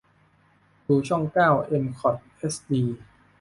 [0.87, 2.83] ดูช่องเก้าเอ็มคอตเอชดี